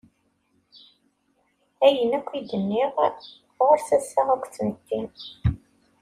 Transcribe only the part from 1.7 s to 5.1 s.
Ayen yakk i d-nniɣ, ɣur-s assaɣ akked tmetti.